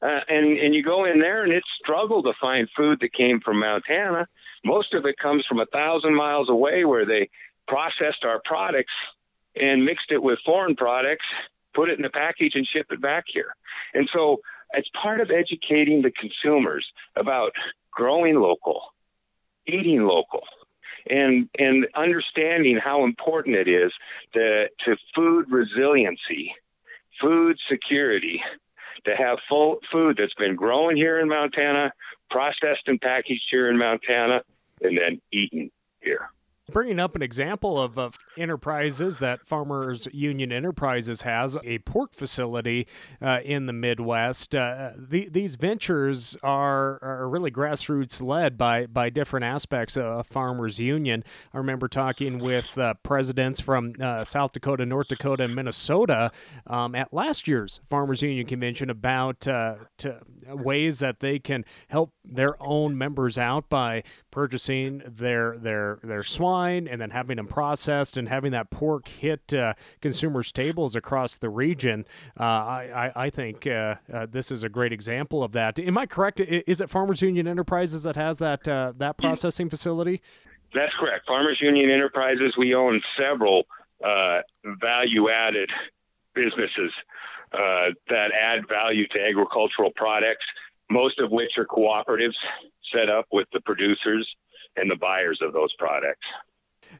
Uh, 0.00 0.20
and, 0.28 0.58
and 0.58 0.74
you 0.74 0.82
go 0.82 1.04
in 1.04 1.18
there 1.18 1.42
and 1.42 1.52
it's 1.52 1.66
struggle 1.82 2.22
to 2.22 2.32
find 2.40 2.68
food 2.76 2.98
that 3.00 3.12
came 3.12 3.40
from 3.40 3.58
Montana. 3.58 4.26
Most 4.64 4.94
of 4.94 5.06
it 5.06 5.18
comes 5.18 5.44
from 5.46 5.58
a 5.58 5.66
thousand 5.66 6.14
miles 6.14 6.48
away 6.48 6.84
where 6.84 7.04
they 7.04 7.28
processed 7.66 8.24
our 8.24 8.40
products 8.44 8.92
and 9.56 9.84
mixed 9.84 10.10
it 10.10 10.22
with 10.22 10.38
foreign 10.44 10.76
products, 10.76 11.26
put 11.74 11.88
it 11.88 11.98
in 11.98 12.04
a 12.04 12.10
package 12.10 12.52
and 12.54 12.66
ship 12.66 12.86
it 12.90 13.00
back 13.00 13.24
here. 13.26 13.54
And 13.94 14.08
so 14.12 14.40
it's 14.72 14.88
part 15.00 15.20
of 15.20 15.30
educating 15.30 16.02
the 16.02 16.12
consumers 16.12 16.86
about 17.16 17.52
growing 17.90 18.36
local, 18.36 18.82
eating 19.66 20.04
local, 20.04 20.42
and 21.08 21.48
and 21.58 21.86
understanding 21.96 22.76
how 22.76 23.04
important 23.04 23.56
it 23.56 23.68
is 23.68 23.92
to 24.34 24.66
to 24.84 24.96
food 25.14 25.46
resiliency, 25.50 26.54
food 27.20 27.58
security, 27.68 28.42
to 29.04 29.16
have 29.16 29.38
full 29.48 29.78
food 29.90 30.16
that's 30.18 30.34
been 30.34 30.56
grown 30.56 30.96
here 30.96 31.18
in 31.18 31.28
Montana, 31.28 31.92
processed 32.30 32.86
and 32.86 33.00
packaged 33.00 33.46
here 33.50 33.70
in 33.70 33.78
Montana, 33.78 34.42
and 34.82 34.98
then 34.98 35.20
eaten 35.32 35.70
here 36.00 36.30
bringing 36.70 37.00
up 37.00 37.16
an 37.16 37.22
example 37.22 37.80
of, 37.80 37.98
of, 37.98 38.18
enterprises 38.36 39.18
that 39.18 39.44
Farmers 39.46 40.06
Union 40.12 40.52
Enterprises 40.52 41.22
has 41.22 41.58
a 41.64 41.78
pork 41.80 42.14
facility 42.14 42.86
uh, 43.20 43.40
in 43.44 43.66
the 43.66 43.72
Midwest. 43.72 44.54
Uh, 44.54 44.92
the, 44.96 45.28
these 45.28 45.56
ventures 45.56 46.36
are, 46.42 47.02
are 47.02 47.28
really 47.28 47.50
grassroots 47.50 48.22
led 48.22 48.56
by, 48.56 48.86
by 48.86 49.10
different 49.10 49.44
aspects 49.44 49.96
of 49.96 50.26
Farmers 50.26 50.78
Union. 50.78 51.24
I 51.52 51.58
remember 51.58 51.88
talking 51.88 52.38
with 52.38 52.76
uh, 52.78 52.94
presidents 53.02 53.60
from 53.60 53.94
uh, 54.00 54.22
South 54.24 54.52
Dakota, 54.52 54.86
North 54.86 55.08
Dakota, 55.08 55.44
and 55.44 55.54
Minnesota 55.56 56.30
um, 56.66 56.94
at 56.94 57.12
last 57.12 57.48
year's 57.48 57.80
Farmers 57.88 58.22
Union 58.22 58.46
convention 58.46 58.90
about 58.90 59.48
uh, 59.48 59.76
ways 60.48 61.00
that 61.00 61.20
they 61.20 61.38
can 61.38 61.64
help 61.88 62.12
their 62.24 62.54
own 62.62 62.96
members 62.96 63.38
out 63.38 63.68
by 63.68 64.02
purchasing 64.38 65.02
their 65.04 65.58
their 65.58 65.98
their 66.04 66.22
swine 66.22 66.86
and 66.86 67.00
then 67.00 67.10
having 67.10 67.38
them 67.38 67.46
processed 67.48 68.16
and 68.16 68.28
having 68.28 68.52
that 68.52 68.70
pork 68.70 69.08
hit 69.08 69.52
uh, 69.52 69.74
consumers' 70.00 70.52
tables 70.52 70.94
across 70.94 71.36
the 71.38 71.48
region. 71.48 72.06
Uh, 72.38 72.44
I, 72.44 73.10
I, 73.16 73.24
I 73.24 73.30
think 73.30 73.66
uh, 73.66 73.96
uh 74.14 74.26
this 74.30 74.52
is 74.52 74.62
a 74.62 74.68
great 74.68 74.92
example 74.92 75.42
of 75.42 75.50
that. 75.52 75.80
Am 75.80 75.98
I 75.98 76.06
correct? 76.06 76.38
Is 76.38 76.80
it 76.80 76.88
Farmers 76.88 77.20
Union 77.20 77.48
Enterprises 77.48 78.04
that 78.04 78.14
has 78.14 78.38
that 78.38 78.68
uh, 78.68 78.92
that 78.98 79.18
processing 79.18 79.68
facility? 79.68 80.22
That's 80.72 80.94
correct. 81.00 81.26
Farmers 81.26 81.58
Union 81.60 81.90
Enterprises. 81.90 82.54
We 82.56 82.76
own 82.76 83.02
several 83.18 83.64
uh, 84.04 84.42
value-added 84.64 85.68
businesses 86.36 86.92
that 87.50 88.30
add 88.40 88.68
value 88.68 89.08
to 89.08 89.20
agricultural 89.20 89.90
products 89.96 90.44
most 90.90 91.18
of 91.20 91.30
which 91.30 91.52
are 91.58 91.66
cooperatives 91.66 92.34
set 92.92 93.08
up 93.08 93.26
with 93.32 93.46
the 93.52 93.60
producers 93.60 94.26
and 94.76 94.90
the 94.90 94.96
buyers 94.96 95.38
of 95.42 95.52
those 95.52 95.72
products. 95.78 96.26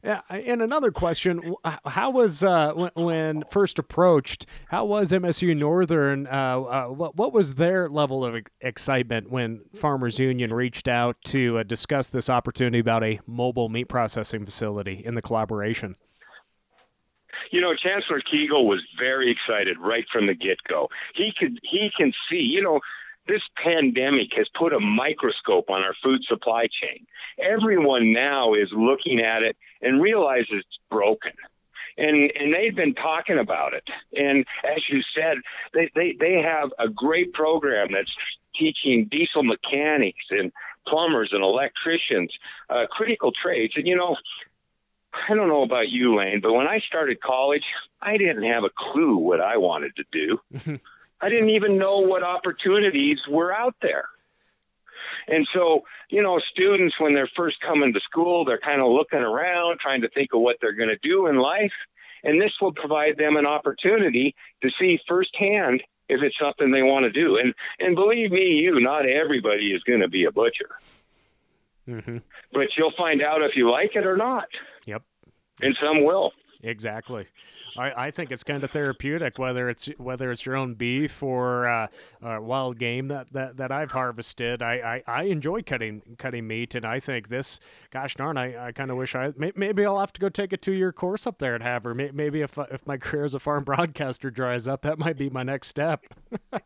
Yeah, 0.04 0.20
and 0.28 0.62
another 0.62 0.92
question: 0.92 1.54
How 1.86 2.10
was 2.10 2.42
uh, 2.42 2.72
when, 2.74 2.90
when, 2.94 3.44
first 3.50 3.78
approached? 3.78 4.46
How 4.68 4.84
was 4.84 5.12
MSU 5.12 5.56
Northern? 5.56 6.26
Uh, 6.26 6.30
uh, 6.60 6.86
what, 6.88 7.16
what 7.16 7.32
was 7.32 7.54
their 7.54 7.88
level 7.88 8.24
of 8.24 8.36
excitement 8.60 9.30
when 9.30 9.62
Farmers 9.74 10.18
Union 10.18 10.52
reached 10.52 10.88
out 10.88 11.16
to 11.26 11.58
uh, 11.58 11.62
discuss 11.62 12.08
this 12.08 12.28
opportunity 12.30 12.78
about 12.78 13.02
a 13.02 13.18
mobile 13.26 13.68
meat 13.68 13.88
processing 13.88 14.44
facility 14.44 15.02
in 15.04 15.14
the 15.14 15.22
collaboration? 15.22 15.96
You 17.50 17.60
know, 17.60 17.74
Chancellor 17.74 18.20
Kegel 18.20 18.68
was 18.68 18.82
very 18.98 19.30
excited 19.30 19.78
right 19.78 20.04
from 20.12 20.26
the 20.26 20.34
get 20.34 20.58
go. 20.68 20.88
He 21.14 21.32
could 21.36 21.58
he 21.62 21.90
can 21.96 22.12
see. 22.30 22.40
You 22.40 22.62
know, 22.62 22.80
this 23.28 23.42
pandemic 23.62 24.28
has 24.36 24.48
put 24.58 24.72
a 24.72 24.80
microscope 24.80 25.70
on 25.70 25.82
our 25.82 25.94
food 26.02 26.24
supply 26.24 26.66
chain. 26.66 27.06
Everyone 27.38 28.12
now 28.12 28.54
is 28.54 28.68
looking 28.72 29.20
at 29.20 29.42
it 29.42 29.56
and 29.82 30.02
realizes 30.02 30.48
it's 30.50 30.78
broken. 30.90 31.32
And, 31.96 32.30
and 32.36 32.54
they've 32.54 32.74
been 32.74 32.94
talking 32.94 33.38
about 33.38 33.74
it. 33.74 33.84
And 34.16 34.46
as 34.64 34.82
you 34.88 35.02
said, 35.14 35.38
they, 35.74 35.90
they, 35.94 36.16
they 36.18 36.40
have 36.40 36.70
a 36.78 36.88
great 36.88 37.32
program 37.32 37.88
that's 37.92 38.12
teaching 38.56 39.08
diesel 39.10 39.42
mechanics 39.42 40.24
and 40.30 40.52
plumbers 40.86 41.30
and 41.32 41.42
electricians, 41.42 42.32
uh, 42.70 42.86
critical 42.90 43.32
trades. 43.32 43.74
And 43.76 43.86
you 43.86 43.96
know, 43.96 44.16
I 45.28 45.34
don't 45.34 45.48
know 45.48 45.62
about 45.62 45.88
you, 45.88 46.16
Lane, 46.16 46.40
but 46.40 46.52
when 46.52 46.66
I 46.66 46.80
started 46.80 47.20
college, 47.20 47.64
I 48.00 48.16
didn't 48.16 48.44
have 48.44 48.64
a 48.64 48.70
clue 48.76 49.16
what 49.16 49.40
I 49.40 49.56
wanted 49.56 49.92
to 49.96 50.04
do. 50.12 50.78
I 51.20 51.28
didn't 51.28 51.50
even 51.50 51.78
know 51.78 51.98
what 51.98 52.22
opportunities 52.22 53.20
were 53.28 53.52
out 53.52 53.74
there. 53.82 54.08
And 55.26 55.46
so, 55.52 55.82
you 56.10 56.22
know, 56.22 56.38
students, 56.38 56.98
when 56.98 57.14
they're 57.14 57.30
first 57.36 57.60
coming 57.60 57.92
to 57.92 58.00
school, 58.00 58.44
they're 58.44 58.58
kind 58.58 58.80
of 58.80 58.88
looking 58.88 59.20
around, 59.20 59.78
trying 59.80 60.02
to 60.02 60.08
think 60.08 60.30
of 60.32 60.40
what 60.40 60.56
they're 60.60 60.72
going 60.72 60.88
to 60.88 60.98
do 61.02 61.26
in 61.26 61.36
life. 61.36 61.72
And 62.24 62.40
this 62.40 62.52
will 62.60 62.72
provide 62.72 63.16
them 63.16 63.36
an 63.36 63.46
opportunity 63.46 64.34
to 64.62 64.70
see 64.78 64.98
firsthand 65.06 65.82
if 66.08 66.22
it's 66.22 66.38
something 66.40 66.70
they 66.70 66.82
want 66.82 67.04
to 67.04 67.10
do. 67.10 67.36
And 67.36 67.54
and 67.78 67.94
believe 67.94 68.32
me, 68.32 68.60
you, 68.62 68.80
not 68.80 69.06
everybody 69.06 69.72
is 69.72 69.82
going 69.84 70.00
to 70.00 70.08
be 70.08 70.24
a 70.24 70.32
butcher. 70.32 70.70
Mm-hmm. 71.88 72.18
But 72.52 72.76
you'll 72.76 72.92
find 72.96 73.22
out 73.22 73.42
if 73.42 73.56
you 73.56 73.70
like 73.70 73.94
it 73.94 74.06
or 74.06 74.16
not. 74.16 74.48
Yep. 74.86 75.02
And 75.62 75.76
some 75.80 76.04
will. 76.04 76.32
Exactly. 76.62 77.26
I, 77.78 78.06
I 78.06 78.10
think 78.10 78.32
it's 78.32 78.42
kind 78.42 78.64
of 78.64 78.70
therapeutic, 78.70 79.38
whether 79.38 79.68
it's 79.68 79.86
whether 79.98 80.30
it's 80.32 80.44
your 80.44 80.56
own 80.56 80.74
beef 80.74 81.22
or 81.22 81.68
uh, 81.68 81.86
uh, 82.22 82.38
wild 82.40 82.78
game 82.78 83.08
that, 83.08 83.32
that, 83.32 83.56
that 83.56 83.70
I've 83.70 83.92
harvested. 83.92 84.62
I, 84.62 85.02
I, 85.06 85.20
I 85.20 85.22
enjoy 85.24 85.62
cutting 85.62 86.02
cutting 86.18 86.46
meat, 86.46 86.74
and 86.74 86.84
I 86.84 86.98
think 87.00 87.28
this, 87.28 87.60
gosh 87.90 88.16
darn, 88.16 88.36
I, 88.36 88.68
I 88.68 88.72
kind 88.72 88.90
of 88.90 88.96
wish 88.96 89.14
I 89.14 89.32
maybe 89.36 89.86
I'll 89.86 90.00
have 90.00 90.12
to 90.14 90.20
go 90.20 90.28
take 90.28 90.52
a 90.52 90.56
two 90.56 90.72
year 90.72 90.92
course 90.92 91.26
up 91.26 91.38
there 91.38 91.54
at 91.54 91.62
Havre. 91.62 91.94
Maybe 91.94 92.40
if 92.42 92.58
if 92.70 92.86
my 92.86 92.96
career 92.98 93.24
as 93.24 93.34
a 93.34 93.38
farm 93.38 93.64
broadcaster 93.64 94.30
dries 94.30 94.66
up, 94.66 94.82
that 94.82 94.98
might 94.98 95.16
be 95.16 95.30
my 95.30 95.42
next 95.42 95.68
step. 95.68 96.04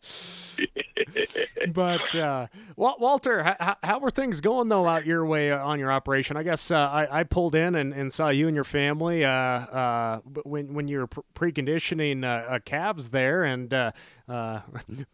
but 1.72 2.14
uh, 2.14 2.46
Walter, 2.76 3.42
how, 3.58 3.76
how 3.82 4.00
are 4.00 4.10
things 4.10 4.40
going 4.40 4.68
though 4.68 4.86
out 4.86 5.06
your 5.06 5.26
way 5.26 5.50
on 5.50 5.78
your 5.78 5.90
operation? 5.90 6.36
I 6.36 6.42
guess 6.42 6.70
uh, 6.70 6.76
I, 6.76 7.20
I 7.20 7.24
pulled 7.24 7.54
in 7.54 7.74
and, 7.74 7.92
and 7.92 8.12
saw 8.12 8.28
you 8.28 8.48
and 8.48 8.54
your 8.54 8.64
family 8.64 9.24
uh, 9.24 9.30
uh, 9.30 10.20
when 10.44 10.74
when 10.74 10.88
you 10.88 11.00
were 11.00 11.08
preconditioning 11.08 12.24
uh, 12.24 12.58
calves 12.64 13.10
there 13.10 13.44
and 13.44 13.72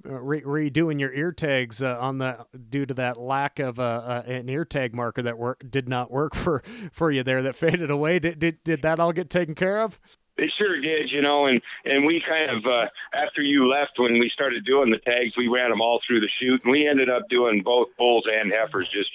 re- 0.05 0.43
redoing 0.43 1.01
your 1.01 1.13
ear 1.13 1.33
tags 1.33 1.83
on 1.83 2.19
the 2.19 2.47
due 2.69 2.87
to 2.87 2.95
that 2.95 3.19
lack 3.19 3.59
of 3.59 3.79
an 3.79 4.49
ear 4.49 4.65
tag 4.65 4.95
marker 4.95 5.23
that 5.23 5.39
work, 5.39 5.63
did 5.69 5.89
not 5.89 6.11
work 6.11 6.35
for, 6.37 6.63
for 6.93 7.11
you 7.11 7.23
there 7.23 7.43
that 7.43 7.55
faded 7.55 7.91
away. 7.91 8.19
Did, 8.19 8.39
did 8.39 8.65
did 8.65 8.83
that 8.83 9.01
all 9.01 9.13
get 9.13 9.31
taken 9.31 9.55
care 9.55 9.83
of? 9.83 9.99
They 10.39 10.49
sure 10.57 10.81
did, 10.81 11.11
you 11.11 11.21
know, 11.21 11.47
and 11.47 11.61
and 11.85 12.07
we 12.07 12.23
kind 12.27 12.51
of 12.51 12.65
uh, 12.65 12.87
after 13.13 13.43
you 13.43 13.69
left 13.69 13.99
when 13.99 14.21
we 14.21 14.31
started 14.31 14.65
doing 14.65 14.91
the 14.91 14.99
tags, 14.99 15.37
we 15.37 15.49
ran 15.49 15.71
them 15.71 15.81
all 15.81 16.01
through 16.07 16.21
the 16.21 16.31
chute, 16.39 16.63
and 16.63 16.71
we 16.71 16.89
ended 16.89 17.11
up 17.11 17.29
doing 17.29 17.63
both 17.63 17.89
bulls 17.99 18.25
and 18.33 18.53
heifers, 18.53 18.89
just 18.89 19.11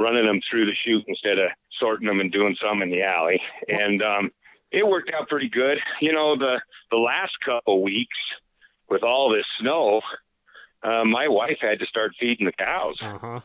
running 0.00 0.26
them 0.26 0.40
through 0.50 0.66
the 0.66 0.74
chute 0.84 1.04
instead 1.06 1.38
of 1.38 1.50
sorting 1.78 2.08
them 2.08 2.18
and 2.18 2.32
doing 2.32 2.56
some 2.60 2.82
in 2.82 2.90
the 2.90 3.02
alley, 3.02 3.40
and 3.68 4.02
um, 4.02 4.32
it 4.72 4.86
worked 4.86 5.12
out 5.14 5.28
pretty 5.28 5.48
good. 5.48 5.78
You 6.00 6.12
know, 6.12 6.36
the 6.36 6.60
the 6.90 6.96
last 6.96 7.34
couple 7.44 7.80
weeks 7.80 8.18
with 8.90 9.04
all 9.04 9.30
this 9.30 9.46
snow, 9.60 10.00
uh, 10.82 11.04
my 11.04 11.28
wife 11.28 11.58
had 11.60 11.78
to 11.78 11.86
start 11.86 12.12
feeding 12.18 12.46
the 12.46 12.52
cows. 12.52 12.98
Uh 13.00 13.18
huh. 13.18 13.40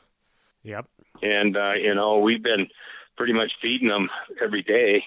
Yep. 0.63 0.87
And 1.21 1.55
uh, 1.55 1.73
you 1.73 1.93
know, 1.93 2.17
we've 2.17 2.41
been 2.41 2.67
pretty 3.17 3.33
much 3.33 3.51
feeding 3.61 3.87
them 3.87 4.09
every 4.41 4.63
day 4.63 5.03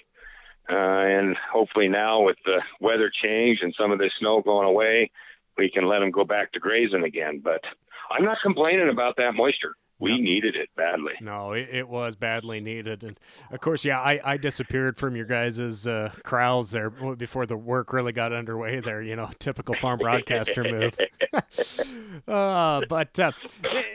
uh, 0.70 0.74
and 0.74 1.36
hopefully 1.52 1.88
now 1.88 2.22
with 2.22 2.36
the 2.44 2.60
weather 2.80 3.10
change 3.22 3.58
and 3.62 3.74
some 3.76 3.90
of 3.90 3.98
the 3.98 4.10
snow 4.18 4.40
going 4.42 4.68
away, 4.68 5.10
we 5.58 5.70
can 5.70 5.86
let 5.86 6.00
them 6.00 6.10
go 6.10 6.24
back 6.24 6.52
to 6.52 6.60
grazing 6.60 7.04
again. 7.04 7.40
But 7.42 7.62
I'm 8.10 8.24
not 8.24 8.38
complaining 8.42 8.88
about 8.88 9.16
that 9.16 9.34
moisture. 9.34 9.74
We 10.02 10.20
needed 10.20 10.56
it 10.56 10.68
badly. 10.76 11.12
No, 11.20 11.52
it, 11.52 11.68
it, 11.70 11.88
was 11.88 12.16
badly 12.16 12.60
needed, 12.60 13.04
and 13.04 13.18
of 13.52 13.60
course, 13.60 13.84
yeah, 13.84 14.00
I, 14.00 14.20
I 14.24 14.36
disappeared 14.36 14.96
from 14.96 15.14
your 15.14 15.26
guys' 15.26 15.86
uh, 15.86 16.10
crowds 16.24 16.72
there 16.72 16.90
before 16.90 17.46
the 17.46 17.56
work 17.56 17.92
really 17.92 18.10
got 18.10 18.32
underway. 18.32 18.80
There, 18.80 19.00
you 19.00 19.14
know, 19.14 19.30
typical 19.38 19.76
farm 19.76 20.00
broadcaster 20.00 20.64
move. 20.64 20.98
uh, 22.28 22.82
but 22.88 23.20
uh, 23.20 23.30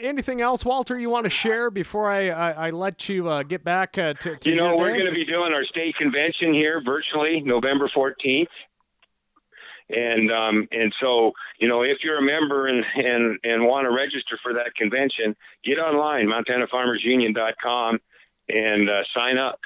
anything 0.01 0.39
else, 0.39 0.63
Walter, 0.63 0.97
you 0.97 1.09
want 1.09 1.25
to 1.25 1.29
share 1.29 1.69
before 1.69 2.09
I 2.09 2.29
I, 2.29 2.67
I 2.67 2.69
let 2.69 3.09
you 3.09 3.27
uh, 3.27 3.43
get 3.43 3.65
back 3.65 3.97
uh, 3.97 4.13
to, 4.13 4.37
to 4.37 4.49
You 4.49 4.55
know, 4.55 4.77
we're 4.77 4.93
going 4.93 5.07
to 5.07 5.11
be 5.11 5.25
doing 5.25 5.51
our 5.51 5.65
state 5.65 5.95
convention 5.97 6.53
here 6.53 6.81
virtually 6.83 7.41
November 7.41 7.91
fourteenth 7.93 8.49
and 9.89 10.31
um, 10.31 10.67
and 10.71 10.93
so 10.99 11.31
you 11.59 11.67
know 11.67 11.81
if 11.81 11.99
you're 12.03 12.17
a 12.17 12.21
member 12.21 12.67
and 12.67 12.83
and 12.95 13.39
and 13.43 13.65
want 13.65 13.85
to 13.85 13.91
register 13.91 14.37
for 14.41 14.53
that 14.53 14.75
convention, 14.75 15.35
get 15.63 15.79
online 15.79 16.27
MontanaFarmersUnion.com 16.27 17.99
and 18.49 18.89
uh, 18.89 19.03
sign 19.15 19.37
up. 19.37 19.59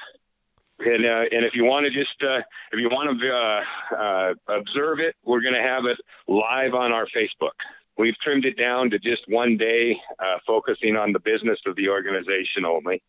And 0.78 1.04
uh, 1.04 1.24
and 1.30 1.44
if 1.44 1.54
you 1.54 1.64
want 1.64 1.86
to 1.86 1.90
just 1.90 2.22
uh, 2.22 2.38
if 2.72 2.80
you 2.80 2.88
want 2.88 3.20
to 3.20 3.32
uh, 3.32 3.96
uh, 3.96 4.34
observe 4.48 4.98
it, 5.00 5.14
we're 5.24 5.42
going 5.42 5.54
to 5.54 5.62
have 5.62 5.84
it 5.84 5.98
live 6.26 6.74
on 6.74 6.92
our 6.92 7.06
Facebook. 7.06 7.56
We've 7.98 8.18
trimmed 8.18 8.46
it 8.46 8.56
down 8.56 8.90
to 8.90 8.98
just 8.98 9.22
one 9.28 9.56
day, 9.56 9.96
uh, 10.18 10.38
focusing 10.46 10.96
on 10.96 11.12
the 11.12 11.20
business 11.20 11.58
of 11.66 11.76
the 11.76 11.88
organization 11.88 12.64
only. 12.64 13.02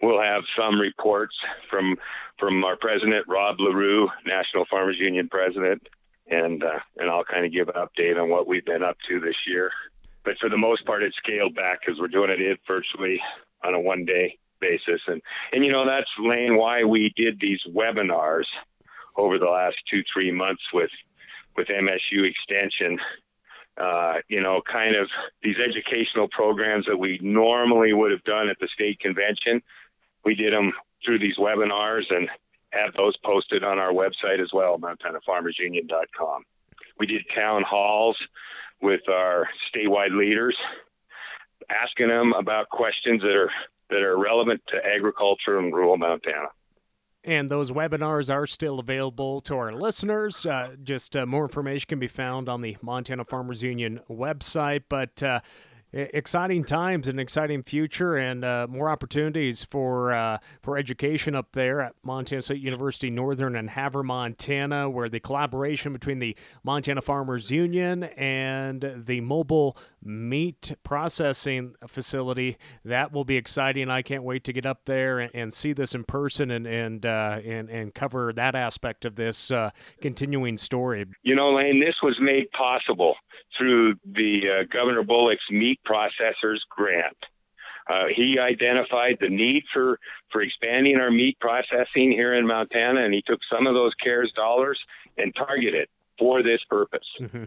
We'll 0.00 0.22
have 0.22 0.44
some 0.56 0.80
reports 0.80 1.34
from 1.68 1.96
from 2.38 2.64
our 2.64 2.76
president 2.76 3.26
Rob 3.28 3.56
Larew, 3.58 4.08
National 4.24 4.64
Farmers 4.70 4.96
Union 4.98 5.28
president, 5.28 5.86
and 6.30 6.62
uh, 6.62 6.78
and 6.96 7.10
I'll 7.10 7.24
kind 7.24 7.44
of 7.44 7.52
give 7.52 7.68
an 7.68 7.74
update 7.74 8.20
on 8.20 8.30
what 8.30 8.46
we've 8.46 8.64
been 8.64 8.82
up 8.82 8.96
to 9.08 9.20
this 9.20 9.36
year. 9.46 9.70
But 10.24 10.38
for 10.38 10.48
the 10.48 10.56
most 10.56 10.84
part, 10.86 11.02
it's 11.02 11.16
scaled 11.16 11.54
back 11.54 11.80
because 11.80 12.00
we're 12.00 12.08
doing 12.08 12.30
it 12.30 12.60
virtually 12.66 13.20
on 13.64 13.74
a 13.74 13.80
one 13.80 14.04
day 14.04 14.38
basis, 14.60 15.00
and 15.06 15.20
and 15.52 15.64
you 15.64 15.72
know 15.72 15.86
that's 15.86 16.10
Lane 16.18 16.56
why 16.56 16.84
we 16.84 17.12
did 17.16 17.40
these 17.40 17.60
webinars 17.68 18.46
over 19.16 19.38
the 19.38 19.46
last 19.46 19.76
two 19.90 20.02
three 20.12 20.30
months 20.30 20.62
with 20.72 20.90
with 21.56 21.68
MSU 21.68 22.28
Extension. 22.28 22.98
Uh, 23.76 24.16
you 24.28 24.42
know, 24.42 24.60
kind 24.70 24.94
of 24.94 25.08
these 25.42 25.56
educational 25.56 26.28
programs 26.28 26.84
that 26.86 26.98
we 26.98 27.18
normally 27.22 27.92
would 27.92 28.10
have 28.10 28.24
done 28.24 28.48
at 28.48 28.58
the 28.60 28.68
state 28.74 29.00
convention. 29.00 29.62
We 30.24 30.34
did 30.34 30.52
them 30.52 30.72
through 31.04 31.18
these 31.18 31.38
webinars, 31.38 32.04
and 32.10 32.28
have 32.72 32.94
those 32.94 33.16
posted 33.24 33.64
on 33.64 33.78
our 33.78 33.92
website 33.92 34.40
as 34.40 34.50
well, 34.52 34.78
MontanaFarmersUnion.com. 34.78 36.44
We 36.98 37.06
did 37.06 37.22
town 37.34 37.62
halls 37.68 38.16
with 38.82 39.00
our 39.08 39.48
statewide 39.72 40.16
leaders, 40.16 40.56
asking 41.70 42.08
them 42.08 42.32
about 42.32 42.68
questions 42.68 43.22
that 43.22 43.36
are 43.36 43.50
that 43.90 44.02
are 44.02 44.16
relevant 44.16 44.62
to 44.68 44.76
agriculture 44.86 45.58
in 45.58 45.72
rural 45.72 45.96
Montana. 45.96 46.48
And 47.24 47.50
those 47.50 47.70
webinars 47.70 48.32
are 48.32 48.46
still 48.46 48.78
available 48.78 49.42
to 49.42 49.54
our 49.56 49.72
listeners. 49.72 50.46
Uh, 50.46 50.76
just 50.82 51.14
uh, 51.16 51.26
more 51.26 51.42
information 51.44 51.86
can 51.88 51.98
be 51.98 52.08
found 52.08 52.48
on 52.48 52.62
the 52.62 52.78
Montana 52.80 53.24
Farmers 53.24 53.62
Union 53.62 54.00
website. 54.08 54.84
But 54.88 55.22
uh, 55.22 55.40
exciting 55.92 56.64
times 56.64 57.08
and 57.08 57.18
exciting 57.18 57.62
future 57.62 58.16
and 58.16 58.44
uh, 58.44 58.66
more 58.68 58.88
opportunities 58.88 59.64
for 59.64 60.12
uh, 60.12 60.38
for 60.62 60.78
education 60.78 61.34
up 61.34 61.52
there 61.52 61.80
at 61.80 61.94
Montana 62.02 62.42
State 62.42 62.60
University 62.60 63.10
Northern 63.10 63.56
and 63.56 63.70
Havre, 63.70 64.02
Montana, 64.02 64.88
where 64.88 65.08
the 65.08 65.20
collaboration 65.20 65.92
between 65.92 66.18
the 66.18 66.36
Montana 66.62 67.02
Farmers 67.02 67.50
Union 67.50 68.04
and 68.04 69.04
the 69.04 69.20
mobile 69.20 69.76
meat 70.02 70.72
processing 70.82 71.74
facility 71.86 72.56
that 72.84 73.12
will 73.12 73.24
be 73.24 73.36
exciting. 73.36 73.90
I 73.90 74.02
can't 74.02 74.22
wait 74.22 74.44
to 74.44 74.52
get 74.52 74.64
up 74.64 74.82
there 74.86 75.18
and, 75.18 75.30
and 75.34 75.52
see 75.52 75.72
this 75.72 75.94
in 75.94 76.04
person 76.04 76.50
and 76.50 76.66
and 76.66 77.04
uh, 77.04 77.40
and 77.44 77.68
and 77.68 77.94
cover 77.94 78.32
that 78.34 78.54
aspect 78.54 79.04
of 79.04 79.16
this 79.16 79.50
uh, 79.50 79.70
continuing 80.00 80.56
story. 80.56 81.06
You 81.22 81.34
know, 81.34 81.54
Lane, 81.54 81.80
this 81.80 81.96
was 82.02 82.16
made 82.20 82.50
possible 82.52 83.16
through 83.56 83.94
the 84.04 84.42
uh, 84.60 84.64
Governor 84.72 85.02
Bullock's 85.02 85.50
meat 85.50 85.80
processors 85.86 86.60
grant. 86.68 87.16
Uh, 87.88 88.04
he 88.14 88.38
identified 88.38 89.18
the 89.20 89.28
need 89.28 89.64
for, 89.72 89.98
for 90.30 90.42
expanding 90.42 90.96
our 90.96 91.10
meat 91.10 91.38
processing 91.40 92.12
here 92.12 92.34
in 92.34 92.46
Montana, 92.46 93.00
and 93.04 93.12
he 93.12 93.22
took 93.22 93.40
some 93.50 93.66
of 93.66 93.74
those 93.74 93.92
CARES 93.94 94.32
dollars 94.32 94.78
and 95.18 95.34
targeted 95.34 95.88
for 96.18 96.42
this 96.42 96.60
purpose. 96.68 97.06
Mm-hmm. 97.20 97.44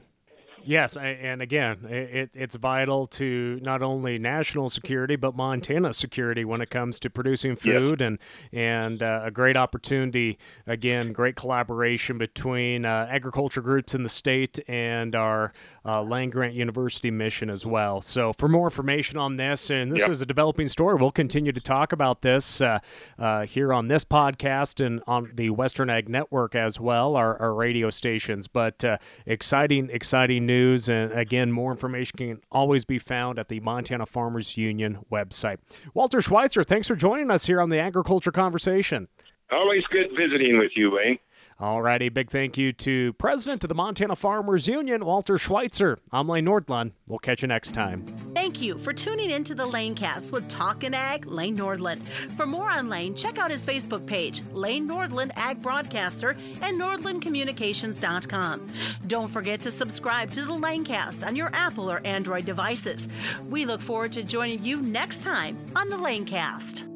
Yes, 0.65 0.97
and 0.97 1.41
again, 1.41 1.85
it, 1.89 2.29
it's 2.33 2.55
vital 2.55 3.07
to 3.07 3.59
not 3.61 3.81
only 3.81 4.17
national 4.17 4.69
security 4.69 5.15
but 5.15 5.35
Montana 5.35 5.93
security 5.93 6.45
when 6.45 6.61
it 6.61 6.69
comes 6.69 6.99
to 6.99 7.09
producing 7.09 7.55
food, 7.55 8.01
yep. 8.01 8.07
and 8.07 8.19
and 8.51 9.03
uh, 9.03 9.21
a 9.23 9.31
great 9.31 9.57
opportunity. 9.57 10.37
Again, 10.67 11.13
great 11.13 11.35
collaboration 11.35 12.17
between 12.17 12.85
uh, 12.85 13.07
agriculture 13.09 13.61
groups 13.61 13.93
in 13.93 14.03
the 14.03 14.09
state 14.09 14.59
and 14.67 15.15
our 15.15 15.53
uh, 15.85 16.01
land 16.01 16.31
grant 16.31 16.53
university 16.53 17.11
mission 17.11 17.49
as 17.49 17.65
well. 17.65 18.01
So, 18.01 18.33
for 18.33 18.47
more 18.47 18.67
information 18.67 19.17
on 19.17 19.37
this, 19.37 19.69
and 19.69 19.91
this 19.91 20.01
yep. 20.01 20.09
is 20.09 20.21
a 20.21 20.25
developing 20.25 20.67
story, 20.67 20.95
we'll 20.95 21.11
continue 21.11 21.51
to 21.51 21.61
talk 21.61 21.91
about 21.91 22.21
this 22.21 22.61
uh, 22.61 22.79
uh, 23.19 23.45
here 23.45 23.73
on 23.73 23.87
this 23.87 24.05
podcast 24.05 24.83
and 24.83 25.01
on 25.07 25.31
the 25.33 25.49
Western 25.49 25.89
Ag 25.89 26.07
Network 26.09 26.55
as 26.55 26.79
well, 26.79 27.15
our, 27.15 27.39
our 27.39 27.53
radio 27.53 27.89
stations. 27.89 28.47
But 28.47 28.83
uh, 28.83 28.97
exciting, 29.25 29.89
exciting 29.91 30.45
news 30.45 30.52
news. 30.53 30.89
And 30.89 31.11
again, 31.13 31.51
more 31.51 31.71
information 31.71 32.17
can 32.17 32.41
always 32.51 32.85
be 32.85 32.99
found 32.99 33.39
at 33.39 33.47
the 33.47 33.59
Montana 33.59 34.05
Farmers 34.05 34.57
Union 34.57 34.99
website. 35.11 35.57
Walter 35.93 36.21
Schweitzer, 36.21 36.63
thanks 36.63 36.87
for 36.87 36.95
joining 36.95 37.31
us 37.31 37.45
here 37.45 37.59
on 37.61 37.69
the 37.69 37.79
Agriculture 37.79 38.31
Conversation. 38.31 39.07
Always 39.51 39.83
good 39.91 40.07
visiting 40.17 40.57
with 40.57 40.71
you, 40.75 40.91
Wayne. 40.91 41.19
All 41.59 41.81
righty. 41.81 42.09
Big 42.09 42.29
thank 42.29 42.57
you 42.57 42.71
to 42.73 43.13
President 43.13 43.63
of 43.63 43.69
the 43.69 43.75
Montana 43.75 44.15
Farmers 44.15 44.67
Union, 44.67 45.05
Walter 45.05 45.37
Schweitzer. 45.37 45.99
I'm 46.11 46.27
Lane 46.27 46.45
Nordlund. 46.45 46.91
We'll 47.07 47.19
catch 47.19 47.41
you 47.41 47.47
next 47.47 47.73
time. 47.73 48.05
Thank 48.33 48.61
you 48.61 48.77
for 48.79 48.93
tuning 48.93 49.29
in 49.29 49.43
to 49.45 49.55
the 49.55 49.65
Lanecast 49.65 50.31
with 50.31 50.47
Talkin' 50.49 50.93
Ag, 50.93 51.25
Lane 51.25 51.57
Nordlund. 51.57 52.05
For 52.31 52.45
more 52.45 52.69
on 52.69 52.89
Lane, 52.89 53.15
check 53.15 53.37
out 53.37 53.51
his 53.51 53.65
Facebook 53.65 54.05
page, 54.05 54.41
Lane 54.51 54.87
Nordlund 54.87 55.31
Ag 55.35 55.61
Broadcaster, 55.61 56.31
and 56.61 56.79
NordlundCommunications.com. 56.79 58.67
Don't 59.07 59.29
forget 59.29 59.59
to 59.61 59.71
subscribe 59.71 60.29
to 60.31 60.45
the 60.45 60.53
Lanecast 60.53 61.25
on 61.25 61.35
your 61.35 61.49
Apple 61.53 61.89
or 61.91 62.01
Android 62.05 62.45
devices. 62.45 63.07
We 63.49 63.65
look 63.65 63.81
forward 63.81 64.11
to 64.13 64.23
joining 64.23 64.63
you 64.63 64.81
next 64.81 65.23
time 65.23 65.57
on 65.75 65.89
the 65.89 65.97
Lanecast. 65.97 66.92